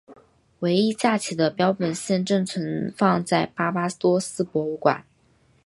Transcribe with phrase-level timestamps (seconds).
[0.61, 5.05] 唯一架起的标本现正存放在巴巴多斯博物馆。